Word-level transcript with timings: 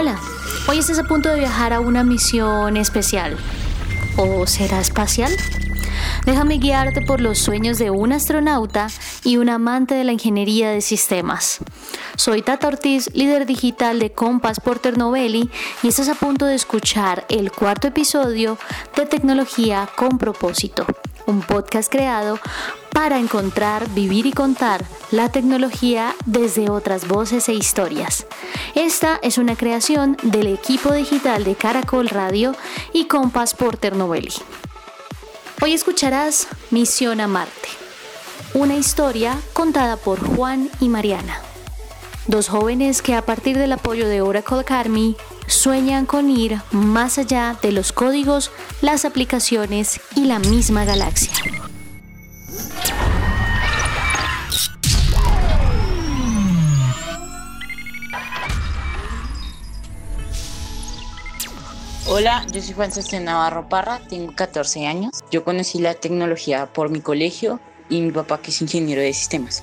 Hola, 0.00 0.18
hoy 0.66 0.78
estás 0.78 0.98
a 0.98 1.04
punto 1.04 1.28
de 1.28 1.40
viajar 1.40 1.74
a 1.74 1.80
una 1.80 2.04
misión 2.04 2.78
especial. 2.78 3.36
¿O 4.16 4.46
será 4.46 4.80
espacial? 4.80 5.30
Déjame 6.24 6.56
guiarte 6.56 7.02
por 7.02 7.20
los 7.20 7.38
sueños 7.38 7.76
de 7.76 7.90
un 7.90 8.14
astronauta 8.14 8.86
y 9.24 9.36
un 9.36 9.50
amante 9.50 9.94
de 9.94 10.04
la 10.04 10.12
ingeniería 10.12 10.70
de 10.70 10.80
sistemas. 10.80 11.58
Soy 12.16 12.40
Tata 12.40 12.68
Ortiz, 12.68 13.10
líder 13.12 13.44
digital 13.44 13.98
de 13.98 14.10
Compass 14.10 14.58
Porter 14.60 14.96
Novelli, 14.96 15.50
y 15.82 15.88
estás 15.88 16.08
a 16.08 16.14
punto 16.14 16.46
de 16.46 16.54
escuchar 16.54 17.26
el 17.28 17.52
cuarto 17.52 17.88
episodio 17.88 18.56
de 18.96 19.04
Tecnología 19.04 19.86
con 19.96 20.16
propósito, 20.16 20.86
un 21.30 21.40
podcast 21.40 21.90
creado 21.90 22.38
para 22.92 23.18
encontrar, 23.18 23.88
vivir 23.90 24.26
y 24.26 24.32
contar 24.32 24.84
la 25.10 25.30
tecnología 25.30 26.14
desde 26.26 26.68
otras 26.68 27.08
voces 27.08 27.48
e 27.48 27.54
historias. 27.54 28.26
Esta 28.74 29.18
es 29.22 29.38
una 29.38 29.56
creación 29.56 30.16
del 30.22 30.48
equipo 30.48 30.92
digital 30.92 31.44
de 31.44 31.54
Caracol 31.54 32.08
Radio 32.08 32.54
y 32.92 33.06
Compass 33.06 33.54
Porter 33.54 33.96
Novelli. 33.96 34.34
Hoy 35.62 35.72
escucharás 35.72 36.48
Misión 36.70 37.20
a 37.20 37.28
Marte, 37.28 37.68
una 38.54 38.76
historia 38.76 39.38
contada 39.52 39.96
por 39.96 40.18
Juan 40.36 40.70
y 40.80 40.88
Mariana, 40.88 41.40
dos 42.26 42.48
jóvenes 42.48 43.02
que 43.02 43.14
a 43.14 43.22
partir 43.22 43.56
del 43.56 43.72
apoyo 43.72 44.08
de 44.08 44.20
Oracle 44.20 44.60
Academy 44.60 45.16
sueñan 45.50 46.06
con 46.06 46.30
ir 46.30 46.60
más 46.70 47.18
allá 47.18 47.56
de 47.60 47.72
los 47.72 47.92
códigos, 47.92 48.50
las 48.80 49.04
aplicaciones 49.04 50.00
y 50.14 50.24
la 50.24 50.38
misma 50.38 50.84
galaxia. 50.84 51.32
Hola, 62.06 62.44
yo 62.52 62.60
soy 62.60 62.74
Juan 62.74 62.90
Sebastián 62.90 63.24
Navarro 63.24 63.68
Parra, 63.68 64.00
tengo 64.08 64.34
14 64.34 64.86
años. 64.86 65.20
Yo 65.30 65.44
conocí 65.44 65.78
la 65.78 65.94
tecnología 65.94 66.66
por 66.66 66.90
mi 66.90 67.00
colegio 67.00 67.60
y 67.88 68.00
mi 68.00 68.10
papá 68.10 68.38
que 68.38 68.50
es 68.50 68.60
ingeniero 68.60 69.00
de 69.00 69.12
sistemas. 69.12 69.62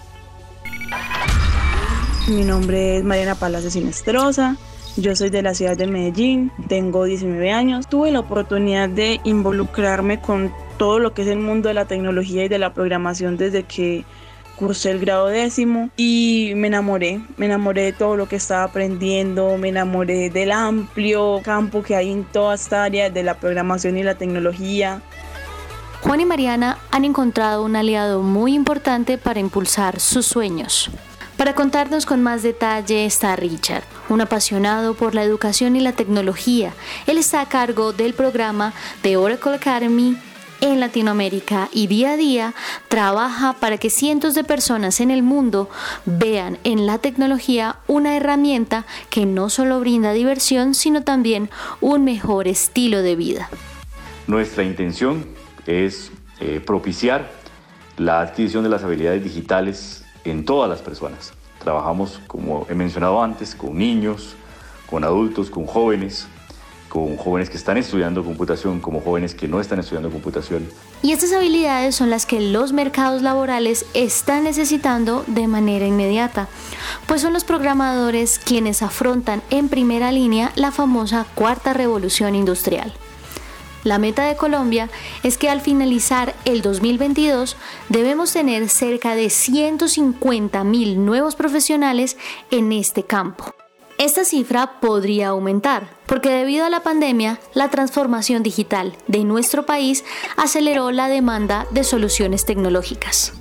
Mi 2.27 2.43
nombre 2.43 2.97
es 2.97 3.03
Mariana 3.03 3.35
Palacio 3.35 3.69
Sinestrosa, 3.69 4.57
yo 4.97 5.15
soy 5.15 5.29
de 5.29 5.41
la 5.41 5.53
ciudad 5.53 5.77
de 5.77 5.87
Medellín, 5.87 6.51
tengo 6.67 7.05
19 7.05 7.51
años. 7.51 7.87
Tuve 7.87 8.11
la 8.11 8.19
oportunidad 8.19 8.89
de 8.89 9.19
involucrarme 9.23 10.19
con 10.19 10.51
todo 10.77 10.99
lo 10.99 11.13
que 11.13 11.21
es 11.21 11.27
el 11.27 11.39
mundo 11.39 11.67
de 11.67 11.75
la 11.75 11.85
tecnología 11.85 12.45
y 12.45 12.49
de 12.49 12.59
la 12.59 12.73
programación 12.73 13.37
desde 13.37 13.63
que 13.63 14.05
cursé 14.55 14.89
el 14.89 14.99
grado 14.99 15.27
décimo 15.27 15.89
y 15.97 16.53
me 16.55 16.67
enamoré, 16.67 17.21
me 17.37 17.45
enamoré 17.45 17.83
de 17.83 17.93
todo 17.93 18.17
lo 18.17 18.27
que 18.27 18.37
estaba 18.37 18.63
aprendiendo, 18.63 19.55
me 19.57 19.69
enamoré 19.69 20.31
del 20.31 20.51
amplio 20.51 21.41
campo 21.43 21.83
que 21.83 21.95
hay 21.95 22.11
en 22.11 22.23
toda 22.23 22.55
esta 22.55 22.83
área 22.83 23.11
de 23.11 23.21
la 23.21 23.35
programación 23.35 23.97
y 23.97 24.03
la 24.03 24.15
tecnología. 24.15 25.01
Juan 26.01 26.21
y 26.21 26.25
Mariana 26.25 26.79
han 26.89 27.05
encontrado 27.05 27.63
un 27.63 27.75
aliado 27.75 28.23
muy 28.23 28.55
importante 28.55 29.17
para 29.17 29.39
impulsar 29.39 29.99
sus 29.99 30.25
sueños. 30.25 30.89
Para 31.37 31.53
contarnos 31.53 32.07
con 32.07 32.23
más 32.23 32.41
detalle 32.41 33.05
está 33.05 33.35
Richard, 33.35 33.83
un 34.09 34.21
apasionado 34.21 34.95
por 34.95 35.13
la 35.13 35.23
educación 35.23 35.75
y 35.75 35.81
la 35.81 35.91
tecnología. 35.91 36.73
Él 37.05 37.19
está 37.19 37.41
a 37.41 37.45
cargo 37.47 37.93
del 37.93 38.15
programa 38.15 38.73
de 39.03 39.17
Oracle 39.17 39.53
Academy 39.53 40.17
en 40.61 40.79
Latinoamérica 40.79 41.69
y 41.71 41.85
día 41.85 42.13
a 42.13 42.17
día 42.17 42.53
trabaja 42.87 43.53
para 43.53 43.77
que 43.77 43.91
cientos 43.91 44.33
de 44.33 44.43
personas 44.43 44.99
en 44.99 45.11
el 45.11 45.21
mundo 45.21 45.69
vean 46.05 46.57
en 46.63 46.87
la 46.87 46.97
tecnología 46.97 47.75
una 47.85 48.17
herramienta 48.17 48.87
que 49.11 49.27
no 49.27 49.51
solo 49.51 49.79
brinda 49.79 50.13
diversión, 50.13 50.73
sino 50.73 51.03
también 51.03 51.51
un 51.81 52.03
mejor 52.03 52.47
estilo 52.47 53.03
de 53.03 53.15
vida. 53.15 53.47
Nuestra 54.25 54.63
intención 54.63 55.23
es 55.67 56.11
eh, 56.39 56.59
propiciar 56.65 57.31
la 57.97 58.21
adquisición 58.21 58.63
de 58.63 58.69
las 58.69 58.83
habilidades 58.83 59.23
digitales 59.23 60.03
en 60.29 60.45
todas 60.45 60.69
las 60.69 60.81
personas. 60.81 61.33
Trabajamos, 61.59 62.21
como 62.27 62.65
he 62.69 62.75
mencionado 62.75 63.21
antes, 63.21 63.55
con 63.55 63.77
niños, 63.77 64.35
con 64.89 65.03
adultos, 65.03 65.49
con 65.49 65.65
jóvenes, 65.65 66.27
con 66.89 67.17
jóvenes 67.17 67.49
que 67.49 67.57
están 67.57 67.77
estudiando 67.77 68.23
computación, 68.23 68.79
como 68.79 69.01
jóvenes 69.01 69.35
que 69.35 69.47
no 69.47 69.59
están 69.59 69.79
estudiando 69.79 70.09
computación. 70.09 70.67
Y 71.01 71.11
estas 71.11 71.33
habilidades 71.33 71.95
son 71.95 72.09
las 72.09 72.25
que 72.25 72.39
los 72.39 72.73
mercados 72.73 73.21
laborales 73.21 73.85
están 73.93 74.43
necesitando 74.43 75.23
de 75.27 75.47
manera 75.47 75.85
inmediata, 75.85 76.47
pues 77.05 77.21
son 77.21 77.33
los 77.33 77.43
programadores 77.43 78.39
quienes 78.39 78.81
afrontan 78.81 79.41
en 79.49 79.69
primera 79.69 80.11
línea 80.11 80.51
la 80.55 80.71
famosa 80.71 81.25
cuarta 81.35 81.73
revolución 81.73 82.35
industrial. 82.35 82.93
La 83.83 83.99
meta 83.99 84.25
de 84.25 84.35
Colombia 84.35 84.89
es 85.23 85.37
que 85.37 85.49
al 85.49 85.61
finalizar 85.61 86.35
el 86.45 86.61
2022 86.61 87.55
debemos 87.89 88.33
tener 88.33 88.67
cerca 88.69 89.15
de 89.15 89.29
150 89.29 90.63
mil 90.63 91.05
nuevos 91.05 91.35
profesionales 91.35 92.17
en 92.51 92.71
este 92.71 93.03
campo. 93.03 93.53
Esta 93.97 94.25
cifra 94.25 94.79
podría 94.79 95.29
aumentar, 95.29 95.89
porque 96.05 96.29
debido 96.29 96.65
a 96.65 96.69
la 96.69 96.83
pandemia, 96.83 97.39
la 97.55 97.69
transformación 97.69 98.43
digital 98.43 98.95
de 99.07 99.23
nuestro 99.23 99.65
país 99.65 100.05
aceleró 100.35 100.91
la 100.91 101.07
demanda 101.07 101.65
de 101.71 101.83
soluciones 101.83 102.45
tecnológicas. 102.45 103.33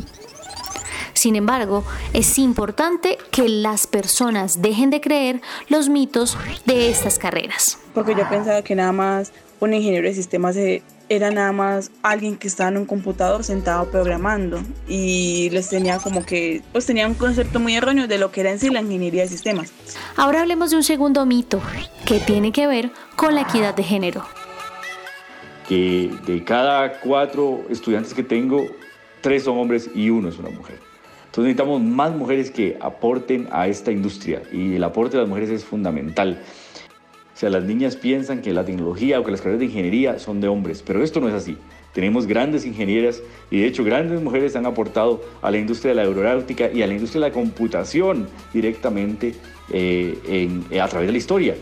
Sin 1.13 1.35
embargo, 1.35 1.83
es 2.13 2.39
importante 2.39 3.19
que 3.31 3.49
las 3.49 3.87
personas 3.87 4.63
dejen 4.63 4.91
de 4.91 5.01
creer 5.01 5.43
los 5.69 5.89
mitos 5.89 6.39
de 6.67 6.89
estas 6.89 7.19
carreras. 7.19 7.79
Porque 7.93 8.15
yo 8.15 8.29
pensaba 8.29 8.63
que 8.63 8.75
nada 8.75 8.93
más 8.93 9.33
un 9.61 9.75
ingeniero 9.75 10.07
de 10.07 10.15
sistemas 10.15 10.57
era 11.09 11.31
nada 11.31 11.53
más 11.53 11.91
alguien 12.03 12.37
que 12.37 12.49
estaba 12.49 12.71
en 12.71 12.79
un 12.79 12.87
computador 12.87 13.45
sentado 13.45 13.91
programando 13.91 14.61
y 14.89 15.49
les 15.51 15.69
tenía 15.69 15.99
como 15.99 16.25
que, 16.25 16.63
pues 16.73 16.87
tenía 16.87 17.07
un 17.07 17.15
concepto 17.15 17.61
muy 17.61 17.77
erróneo 17.77 18.07
de 18.09 18.19
lo 18.19 18.33
que 18.33 18.41
era 18.41 18.51
en 18.51 18.59
sí 18.59 18.71
la 18.71 18.81
ingeniería 18.81 19.23
de 19.23 19.29
sistemas. 19.29 19.73
Ahora 20.17 20.41
hablemos 20.41 20.71
de 20.71 20.77
un 20.77 20.83
segundo 20.83 21.25
mito 21.27 21.61
que 22.05 22.19
tiene 22.19 22.53
que 22.53 22.67
ver 22.67 22.91
con 23.15 23.35
la 23.35 23.43
equidad 23.43 23.75
de 23.75 23.83
género. 23.83 24.25
Que 25.69 26.11
de 26.27 26.45
cada 26.45 27.01
cuatro 27.01 27.65
estudiantes 27.71 28.15
que 28.15 28.23
tengo, 28.23 28.67
tres 29.21 29.45
son 29.45 29.59
hombres 29.59 29.91
y 29.95 30.11
uno 30.11 30.29
es 30.29 30.39
una 30.39 30.51
mujer. 30.51 30.79
Entonces 31.27 31.55
necesitamos 31.55 31.83
más 31.83 32.13
mujeres 32.13 32.51
que 32.51 32.79
aporten 32.81 33.49
a 33.51 33.69
esta 33.69 33.93
industria 33.93 34.43
y 34.53 34.77
el 34.77 34.85
aporte 34.85 35.17
de 35.17 35.23
las 35.23 35.29
mujeres 35.29 35.51
es 35.51 35.65
fundamental. 35.65 36.41
O 37.37 37.39
sea, 37.39 37.51
las 37.51 37.65
niñas 37.65 37.97
piensan 37.97 38.41
que 38.41 38.55
la 38.55 38.65
tecnología 38.65 39.21
o 39.21 39.25
que 39.25 39.31
las 39.31 39.43
carreras 39.43 39.61
de 39.61 39.67
ingeniería 39.67 40.19
son 40.19 40.41
de 40.41 40.49
hombres, 40.49 40.83
pero 40.83 41.05
esto 41.05 41.21
no 41.21 41.29
es 41.29 41.35
así. 41.35 41.59
Tenemos 41.93 42.27
grandes 42.27 42.65
ingenieras 42.65 43.21
y 43.51 43.61
de 43.61 43.67
hecho 43.67 43.85
grandes 43.85 44.23
mujeres 44.23 44.57
han 44.57 44.65
aportado 44.65 45.23
a 45.43 45.51
la 45.51 45.59
industria 45.59 45.91
de 45.91 45.97
la 45.97 46.03
aeronáutica 46.03 46.73
y 46.73 46.83
a 46.83 46.87
la 46.87 46.95
industria 46.95 47.21
de 47.21 47.29
la 47.29 47.35
computación 47.35 48.27
directamente 48.55 49.35
eh, 49.71 50.59
eh, 50.71 50.81
a 50.81 50.89
través 50.89 51.09
de 51.09 51.13
la 51.13 51.19
historia. 51.19 51.57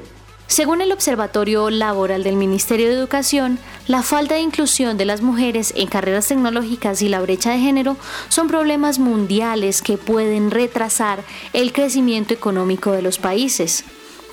Según 0.47 0.81
el 0.81 0.93
Observatorio 0.93 1.69
Laboral 1.71 2.23
del 2.23 2.37
Ministerio 2.37 2.87
de 2.87 2.95
Educación, 2.95 3.59
la 3.89 4.03
falta 4.03 4.37
de 4.37 4.43
inclusión 4.43 4.97
de 4.97 5.07
las 5.07 5.23
mujeres 5.23 5.75
en 5.77 5.89
carreras 5.89 6.29
tecnológicas 6.29 7.03
y 7.03 7.09
la 7.09 7.21
brecha 7.21 7.51
de 7.51 7.59
género 7.59 7.97
son 8.29 8.47
problemas 8.47 9.01
mundiales 9.01 9.83
que 9.83 9.99
pueden 9.99 10.53
retrasar 10.53 11.25
el 11.53 11.73
crecimiento 11.73 12.33
económico 12.33 12.93
de 12.93 13.03
los 13.03 13.19
países. 13.19 13.85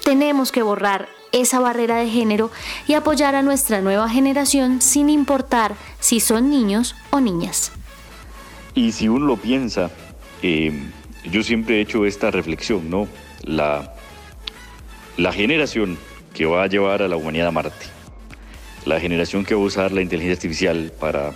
Tenemos 0.04 0.52
que 0.52 0.62
borrar 0.62 1.21
esa 1.32 1.60
barrera 1.60 1.98
de 1.98 2.10
género 2.10 2.52
y 2.88 2.94
apoyar 2.94 3.36
a 3.36 3.42
nuestra 3.42 3.82
nueva 3.82 4.10
generación 4.10 4.82
sin 4.82 5.10
importar 5.10 5.76
si 6.00 6.20
son 6.20 6.50
niños 6.50 6.96
o 7.10 7.20
niñas. 7.20 7.72
Y 8.74 8.92
si 8.92 9.10
uno 9.10 9.26
lo 9.26 9.38
piensa, 9.38 9.92
eh, 10.42 10.72
yo 11.26 11.44
siempre 11.44 11.78
he 11.78 11.82
hecho 11.82 12.06
esta 12.06 12.32
reflexión, 12.32 12.90
¿no? 12.90 13.08
La, 13.44 13.94
la 15.18 15.34
generación 15.34 15.98
que 16.34 16.46
va 16.46 16.64
a 16.64 16.68
llevar 16.68 17.02
a 17.02 17.08
la 17.08 17.18
humanidad 17.18 17.48
a 17.48 17.52
Marte, 17.52 17.86
la 18.86 19.00
generación 19.00 19.44
que 19.44 19.54
va 19.54 19.62
a 19.62 19.66
usar 19.66 19.92
la 19.92 20.02
inteligencia 20.02 20.36
artificial 20.36 20.94
para 21.00 21.34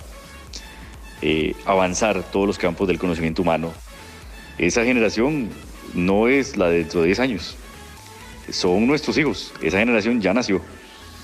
eh, 1.22 1.54
avanzar 1.66 2.22
todos 2.22 2.46
los 2.46 2.58
campos 2.58 2.88
del 2.88 2.98
conocimiento 2.98 3.42
humano, 3.42 3.72
esa 4.58 4.84
generación 4.84 5.50
no 5.94 6.28
es 6.28 6.56
la 6.56 6.68
de 6.68 6.78
dentro 6.78 7.00
de 7.00 7.06
10 7.06 7.20
años, 7.20 7.56
son 8.50 8.86
nuestros 8.86 9.16
hijos. 9.18 9.52
Esa 9.62 9.78
generación 9.78 10.20
ya 10.20 10.32
nació. 10.34 10.60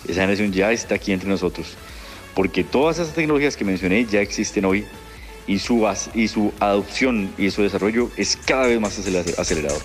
Esa 0.05 0.23
generación 0.23 0.53
ya 0.53 0.73
está 0.73 0.97
aquí 0.97 1.13
entre 1.13 1.29
nosotros. 1.29 1.75
Porque 2.35 2.65
todas 2.65 2.99
esas 2.99 3.15
tecnologías 3.15 3.57
que 3.57 3.65
mencioné 3.65 4.05
ya 4.07 4.21
existen 4.21 4.65
hoy 4.65 4.85
y 5.47 5.59
su, 5.59 5.87
y 6.15 6.29
su 6.29 6.53
adopción 6.61 7.33
y 7.39 7.51
su 7.51 7.63
desarrollo 7.63 8.11
es 8.17 8.37
cada 8.37 8.67
vez 8.67 8.81
más 8.81 8.99
acelerado. 8.99 9.79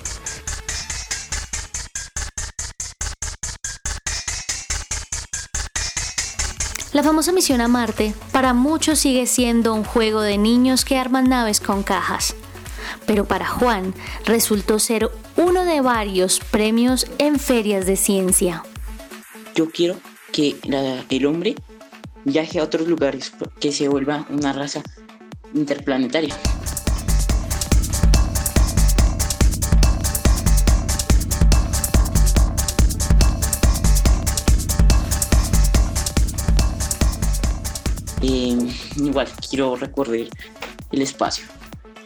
La 6.93 7.03
famosa 7.03 7.31
misión 7.31 7.61
a 7.61 7.67
Marte 7.67 8.13
para 8.31 8.53
muchos 8.53 8.97
sigue 8.97 9.27
siendo 9.27 9.75
un 9.75 9.83
juego 9.83 10.21
de 10.21 10.39
niños 10.39 10.83
que 10.83 10.97
arman 10.97 11.29
naves 11.29 11.59
con 11.59 11.83
cajas. 11.83 12.33
Pero 13.07 13.25
para 13.25 13.47
Juan 13.47 13.95
resultó 14.25 14.77
ser 14.77 15.09
uno 15.37 15.65
de 15.65 15.81
varios 15.81 16.39
premios 16.39 17.07
en 17.17 17.39
ferias 17.39 17.87
de 17.87 17.95
ciencia. 17.95 18.63
Yo 19.55 19.71
quiero 19.71 19.95
que 20.31 20.55
el 21.09 21.25
hombre 21.25 21.55
viaje 22.25 22.59
a 22.59 22.63
otros 22.63 22.87
lugares, 22.87 23.31
que 23.59 23.71
se 23.71 23.87
vuelva 23.87 24.27
una 24.29 24.51
raza 24.53 24.83
interplanetaria. 25.53 26.35
Eh, 38.21 38.57
igual 38.97 39.27
quiero 39.49 39.75
recorrer 39.77 40.27
el 40.91 41.01
espacio. 41.01 41.56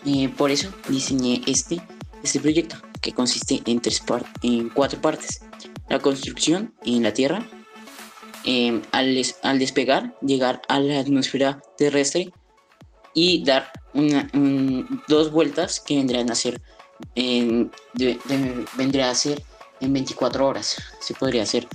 Eh, 0.06 0.30
por 0.30 0.52
eso 0.52 0.70
diseñé 0.90 1.42
este, 1.46 1.82
este 2.24 2.40
proyecto 2.40 2.76
que 3.02 3.14
consiste 3.14 3.62
en, 3.66 3.80
tres 3.80 4.04
en 4.42 4.70
cuatro 4.70 5.02
partes. 5.02 5.42
La 5.90 6.00
construcción 6.00 6.74
en 6.86 7.04
la 7.04 7.14
Tierra, 7.14 7.48
em, 8.46 8.82
al, 8.92 9.22
al, 9.44 9.60
despegar, 9.60 10.16
llegar 10.22 10.62
a 10.68 10.80
la 10.80 11.00
atmósfera 11.00 11.62
terrestre 11.78 12.32
y 13.14 13.44
dar 13.44 13.72
una, 13.94 14.30
dos 15.08 15.32
vueltas 15.32 15.80
que 15.80 15.98
vendrían 15.98 16.32
a 16.32 16.36
ser 16.36 16.62
en, 17.16 17.72
vendría 18.78 19.10
a 19.10 19.16
ser 19.16 19.44
en 19.82 19.94
24 19.94 20.48
horas. 20.48 20.78
Se 21.00 21.14
podría 21.14 21.44
hacer. 21.44 21.68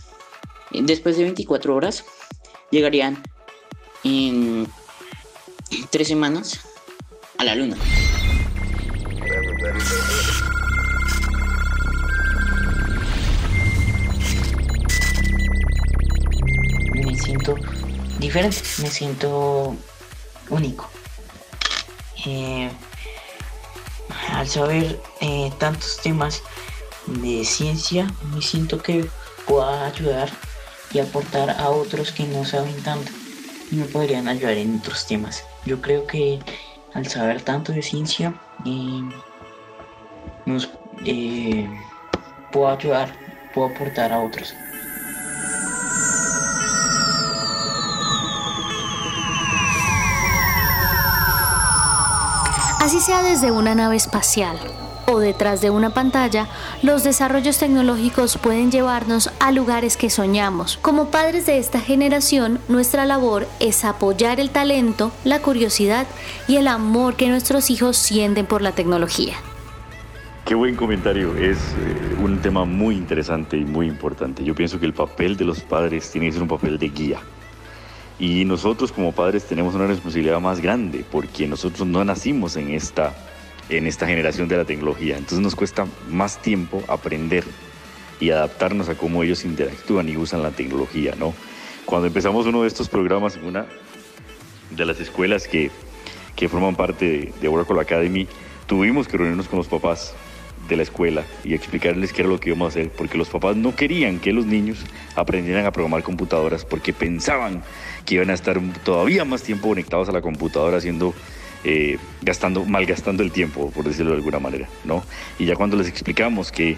Después 0.73 1.17
de 1.17 1.25
24 1.25 1.75
horas 1.75 2.05
llegarían 2.71 3.23
en 4.05 4.67
tres 5.91 6.09
semanas 6.09 6.61
a 7.39 7.45
la 7.45 7.55
luna. 7.55 7.77
Me 16.95 17.17
siento 17.17 17.55
diferente, 18.19 18.63
me 18.79 18.91
siento 18.91 19.77
único. 20.49 20.89
Eh, 22.25 22.71
al 24.33 24.49
saber 24.49 25.01
eh, 25.21 25.53
tantos 25.59 25.99
temas 26.03 26.43
de 27.07 27.45
ciencia, 27.45 28.07
me 28.35 28.43
siento 28.43 28.83
que 28.83 29.09
puedo 29.47 29.65
ayudar 29.85 30.31
y 30.93 30.99
aportar 30.99 31.51
a 31.51 31.69
otros 31.69 32.13
que 32.13 32.25
no 32.25 32.45
saben 32.45 32.83
tanto 32.83 33.13
y 33.71 33.77
me 33.77 33.85
podrían 33.85 34.29
ayudar 34.29 34.55
en 34.55 34.79
otros 34.79 35.07
temas. 35.07 35.45
Yo 35.65 35.81
creo 35.81 36.07
que 36.07 36.39
al 36.95 37.07
saber 37.07 37.43
tanto 37.43 37.73
de 37.73 37.83
ciencia, 37.83 38.41
eh, 38.65 39.03
nos 40.47 40.71
eh, 41.05 41.69
puedo 42.53 42.69
ayudar, 42.69 43.13
puedo 43.53 43.69
aportar 43.69 44.13
a 44.13 44.21
otros. 44.21 44.55
Así 52.81 53.01
sea 53.01 53.23
desde 53.23 53.51
una 53.51 53.75
nave 53.75 53.97
espacial 53.97 54.57
o 55.09 55.19
detrás 55.19 55.61
de 55.61 55.71
una 55.71 55.91
pantalla, 55.91 56.49
los 56.83 57.05
desarrollos 57.05 57.59
tecnológicos 57.59 58.39
pueden 58.39 58.71
llevarnos 58.71 59.31
a 59.41 59.53
lugares 59.53 59.97
que 59.97 60.11
soñamos. 60.11 60.79
Como 60.83 61.11
padres 61.11 61.47
de 61.47 61.59
esta 61.59 61.81
generación, 61.81 62.61
nuestra 62.69 63.07
labor 63.07 63.47
es 63.61 63.85
apoyar 63.85 64.41
el 64.41 64.51
talento, 64.51 65.13
la 65.25 65.41
curiosidad 65.41 66.07
y 66.49 66.57
el 66.57 66.69
amor 66.69 67.17
que 67.17 67.29
nuestros 67.29 67.71
hijos 67.71 67.97
sienten 67.97 68.47
por 68.47 68.63
la 68.63 68.73
tecnología. 68.73 69.35
Qué 70.47 70.55
buen 70.55 70.77
comentario, 70.77 71.37
es 71.37 71.59
eh, 71.59 72.15
un 72.23 72.41
tema 72.41 72.65
muy 72.65 72.95
interesante 72.95 73.57
y 73.57 73.65
muy 73.65 73.89
importante. 73.89 74.45
Yo 74.45 74.55
pienso 74.55 74.79
que 74.79 74.87
el 74.87 74.95
papel 74.95 75.37
de 75.37 75.45
los 75.45 75.61
padres 75.61 76.09
tiene 76.13 76.29
que 76.29 76.35
ser 76.35 76.43
un 76.43 76.47
papel 76.47 76.79
de 76.79 76.89
guía. 76.89 77.19
Y 78.21 78.45
nosotros 78.45 78.93
como 78.93 79.11
padres 79.11 79.45
tenemos 79.45 79.75
una 79.75 79.89
responsabilidad 79.89 80.39
más 80.39 80.61
grande 80.61 81.05
porque 81.11 81.49
nosotros 81.49 81.89
no 81.89 82.05
nacimos 82.05 82.55
en 82.57 82.71
esta 82.71 83.13
en 83.69 83.89
esta 83.89 84.07
generación 84.07 84.47
de 84.47 84.57
la 84.57 84.65
tecnología. 84.65 85.17
Entonces 85.17 85.41
nos 85.41 85.57
cuesta 85.57 85.85
más 86.09 86.41
tiempo 86.41 86.81
aprender 86.87 87.43
y 88.21 88.31
adaptarnos 88.31 88.89
a 88.89 88.95
cómo 88.97 89.25
ellos 89.25 89.45
interactúan 89.45 90.09
y 90.09 90.17
usan 90.17 90.45
la 90.45 90.53
tecnología, 90.53 91.17
¿no? 91.19 91.35
Cuando 91.85 92.07
empezamos 92.07 92.47
uno 92.47 92.63
de 92.63 92.69
estos 92.69 92.89
programas 92.89 93.37
en 93.37 93.47
una 93.47 93.67
de 94.71 94.87
las 94.87 95.01
escuelas 95.01 95.49
que, 95.49 95.73
que 96.37 96.49
forman 96.49 96.77
parte 96.77 97.33
de, 97.41 97.49
Oracle 97.49 97.81
Academy, 97.81 98.29
tuvimos 98.69 99.09
que 99.09 99.17
reunirnos 99.17 99.49
con 99.49 99.59
los 99.59 99.67
papás 99.67 100.15
de 100.69 100.77
la 100.77 100.83
escuela 100.83 101.25
y 101.45 101.55
explicarles 101.55 102.13
qué 102.13 102.23
era 102.23 102.31
lo 102.31 102.41
que 102.41 102.51
íbamos 102.51 102.67
a 102.67 102.69
hacer, 102.69 102.91
porque 102.91 103.19
los 103.19 103.29
papás 103.29 103.57
no 103.57 103.75
querían 103.75 104.19
que 104.19 104.33
los 104.33 104.47
niños 104.47 104.79
aprendieran 105.15 105.67
a 105.67 105.73
programar 105.73 106.03
computadoras, 106.03 106.65
porque 106.65 106.93
pensaban 106.93 107.63
que 108.05 108.17
iban 108.17 108.31
a 108.31 108.35
estar 108.35 108.61
todavía 108.85 109.25
más 109.25 109.43
tiempo 109.43 109.69
conectados 109.69 110.09
a 110.09 110.13
la 110.13 110.21
computadora 110.21 110.79
haciendo 110.79 111.15
eh, 111.65 111.99
gastando, 112.23 112.65
malgastando 112.65 113.23
el 113.23 113.33
tiempo, 113.33 113.71
por 113.71 113.85
decirlo 113.85 114.13
de 114.13 114.19
alguna 114.19 114.39
manera, 114.39 114.69
¿no? 114.85 115.03
Y 115.39 115.47
ya 115.47 115.57
cuando 115.57 115.77
les 115.77 115.89
explicamos 115.89 116.53
que, 116.53 116.77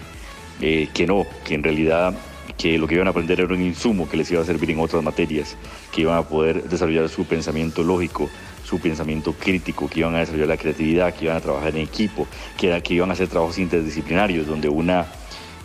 eh, 0.61 0.87
que 0.93 1.05
no, 1.05 1.27
que 1.45 1.53
en 1.53 1.63
realidad 1.63 2.17
que 2.57 2.77
lo 2.77 2.87
que 2.87 2.95
iban 2.95 3.07
a 3.07 3.11
aprender 3.11 3.39
era 3.39 3.53
un 3.53 3.61
insumo 3.61 4.09
que 4.09 4.17
les 4.17 4.31
iba 4.31 4.41
a 4.41 4.45
servir 4.45 4.71
en 4.71 4.79
otras 4.79 5.03
materias, 5.03 5.55
que 5.93 6.01
iban 6.01 6.17
a 6.17 6.23
poder 6.23 6.63
desarrollar 6.63 7.07
su 7.07 7.25
pensamiento 7.25 7.83
lógico, 7.83 8.29
su 8.69 8.79
pensamiento 8.79 9.33
crítico, 9.33 9.89
que 9.89 10.01
iban 10.01 10.15
a 10.15 10.19
desarrollar 10.19 10.47
la 10.47 10.57
creatividad, 10.57 11.13
que 11.13 11.25
iban 11.25 11.37
a 11.37 11.41
trabajar 11.41 11.69
en 11.69 11.81
equipo, 11.81 12.27
que, 12.57 12.81
que 12.83 12.93
iban 12.93 13.09
a 13.09 13.13
hacer 13.13 13.27
trabajos 13.27 13.57
interdisciplinarios, 13.57 14.45
donde 14.45 14.69
una 14.69 15.07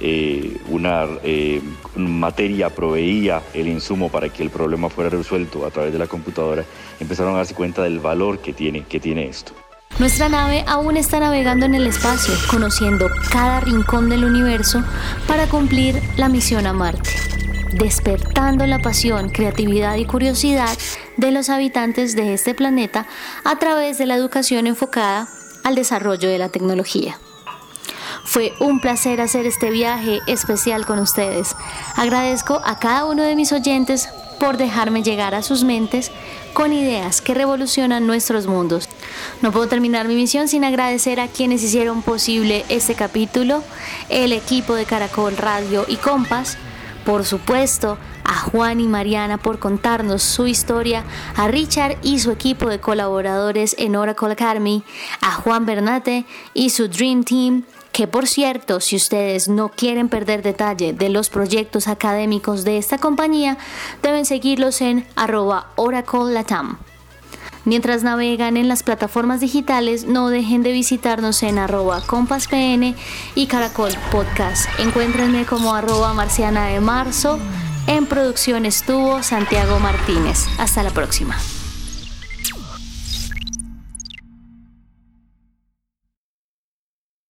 eh, 0.01 0.61
una 0.69 1.07
eh, 1.23 1.63
materia 1.95 2.69
proveía 2.69 3.43
el 3.55 3.69
insumo 3.69 4.09
para 4.09 4.29
que 4.29 4.43
el 4.43 4.51
problema 4.51 4.91
fuera 4.91 5.09
resuelto 5.09 5.65
a 5.65 5.71
través 5.71 5.93
de 5.93 6.01
la 6.01 6.09
computadora, 6.09 6.65
empezaron 6.99 7.35
a 7.35 7.39
darse 7.39 7.55
cuenta 7.55 7.83
del 7.85 8.01
valor 8.01 8.41
que 8.41 8.53
tiene, 8.53 8.83
que 8.83 8.99
tiene 8.99 9.27
esto. 9.27 9.53
Nuestra 10.01 10.29
nave 10.29 10.65
aún 10.67 10.97
está 10.97 11.21
navegando 11.21 11.67
en 11.67 11.75
el 11.77 11.87
espacio, 11.87 12.35
conociendo 12.51 13.07
cada 13.31 13.61
rincón 13.61 14.09
del 14.09 14.25
universo 14.25 14.83
para 15.29 15.47
cumplir 15.47 16.03
la 16.17 16.29
misión 16.29 16.67
a 16.67 16.73
Marte, 16.73 17.11
despertando 17.79 18.67
la 18.67 18.81
pasión, 18.81 19.29
creatividad 19.29 19.95
y 19.95 20.05
curiosidad 20.05 20.77
de 21.17 21.31
los 21.31 21.49
habitantes 21.49 22.17
de 22.17 22.35
este 22.35 22.55
planeta 22.55 23.07
a 23.45 23.57
través 23.59 23.99
de 23.99 24.07
la 24.07 24.15
educación 24.15 24.67
enfocada 24.67 25.29
al 25.63 25.75
desarrollo 25.75 26.29
de 26.29 26.39
la 26.39 26.49
tecnología. 26.49 27.19
Fue 28.25 28.55
un 28.59 28.81
placer 28.81 29.21
hacer 29.21 29.47
este 29.47 29.71
viaje 29.71 30.21
especial 30.27 30.87
con 30.87 30.99
ustedes. 30.99 31.55
Agradezco 31.97 32.61
a 32.65 32.79
cada 32.79 33.05
uno 33.05 33.23
de 33.23 33.37
mis 33.37 33.53
oyentes 33.53 34.09
por 34.41 34.57
dejarme 34.57 35.03
llegar 35.03 35.35
a 35.35 35.43
sus 35.43 35.65
mentes 35.65 36.11
con 36.53 36.73
ideas 36.73 37.21
que 37.21 37.35
revolucionan 37.35 38.07
nuestros 38.07 38.47
mundos. 38.47 38.89
No 39.43 39.53
puedo 39.53 39.69
terminar 39.69 40.09
mi 40.09 40.15
misión 40.15 40.49
sin 40.49 40.65
agradecer 40.65 41.21
a 41.21 41.29
quienes 41.29 41.63
hicieron 41.63 42.03
posible 42.03 42.65
este 42.69 42.95
capítulo, 42.95 43.63
el 44.09 44.33
equipo 44.33 44.75
de 44.75 44.85
Caracol 44.85 45.37
Radio 45.37 45.85
y 45.89 45.97
Compas, 45.97 46.57
por 47.05 47.25
supuesto, 47.25 47.99
a 48.25 48.35
Juan 48.35 48.81
y 48.81 48.89
Mariana 48.89 49.39
por 49.39 49.59
contarnos 49.59 50.23
su 50.23 50.47
historia, 50.47 51.05
a 51.37 51.49
Richard 51.49 51.99
y 52.03 52.19
su 52.19 52.31
equipo 52.31 52.69
de 52.69 52.81
colaboradores 52.81 53.77
en 53.79 53.97
Oracle 53.97 54.33
Academy, 54.33 54.83
a 55.21 55.33
Juan 55.33 55.67
Bernate 55.67 56.25
y 56.55 56.71
su 56.71 56.89
Dream 56.89 57.25
Team, 57.25 57.65
que 57.93 58.07
por 58.07 58.27
cierto, 58.27 58.81
si 58.81 58.97
ustedes 58.97 59.49
no 59.49 59.69
quieren 59.69 60.09
perder 60.09 60.43
detalle 60.43 60.93
de 60.93 61.09
los 61.11 61.31
proyectos 61.31 61.87
académicos 61.87 62.65
de 62.65 62.79
esta 62.79 62.99
compañía, 62.99 63.57
deben 64.03 64.25
seguirlos 64.25 64.81
en 64.81 65.07
arroba 65.15 65.71
Oracle 65.77 66.33
Latam. 66.33 66.79
Mientras 67.65 68.03
navegan 68.03 68.57
en 68.57 68.69
las 68.69 68.83
plataformas 68.83 69.41
digitales, 69.41 70.07
no 70.07 70.29
dejen 70.29 70.63
de 70.63 70.73
visitarnos 70.73 71.43
en 71.43 71.59
arroba 71.59 72.03
compaspn 72.03 72.95
y 73.35 73.47
caracol 73.47 73.93
podcast. 74.13 74.69
Encuéntrenme 74.79 75.47
como 75.47 75.75
arroba 75.75 76.13
marciana 76.13 76.67
de 76.67 76.81
marzo. 76.81 77.39
En 77.87 78.07
producción 78.07 78.67
estuvo 78.67 79.23
Santiago 79.23 79.79
Martínez. 79.81 80.47
Hasta 80.59 80.83
la 80.83 80.91
próxima. 80.91 81.37